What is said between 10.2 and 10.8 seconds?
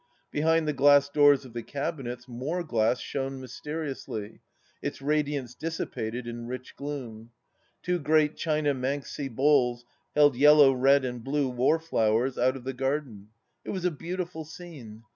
yellow,